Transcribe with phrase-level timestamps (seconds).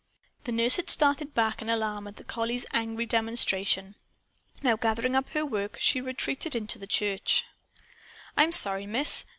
[0.45, 3.93] The nurse had started back in alarm at the collie's angry demonstration.
[4.63, 7.45] Now, gathering up her work, she retreated into the church.
[8.35, 9.25] "I'm sorry, Miss!"